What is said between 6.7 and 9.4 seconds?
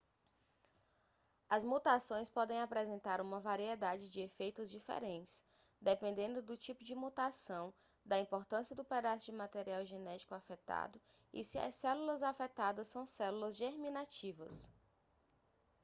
de mutação da importância do pedaço de